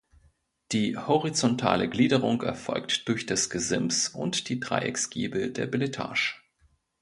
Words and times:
Die 0.71 0.97
horizontale 0.97 1.87
Gliederung 1.87 2.41
erfolgt 2.41 3.07
durch 3.07 3.27
das 3.27 3.51
Gesims 3.51 4.09
und 4.09 4.49
die 4.49 4.59
Dreiecksgiebel 4.59 5.53
der 5.53 5.67
Beletage. 5.67 6.41